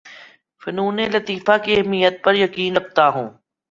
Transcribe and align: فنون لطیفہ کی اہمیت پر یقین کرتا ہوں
فنون 0.61 0.97
لطیفہ 1.13 1.55
کی 1.63 1.71
اہمیت 1.75 2.23
پر 2.23 2.33
یقین 2.35 2.73
کرتا 2.75 3.07
ہوں 3.09 3.29